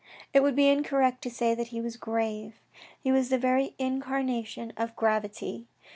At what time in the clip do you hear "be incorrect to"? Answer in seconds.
0.55-1.29